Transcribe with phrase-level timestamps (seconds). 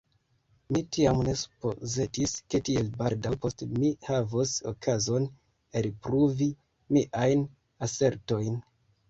[0.75, 5.29] Mi tiam ne supozetis, ke tiel baldaŭ poste mi havos okazon
[5.83, 6.49] elpruvi
[6.99, 7.47] miajn
[7.91, 8.59] asertojn.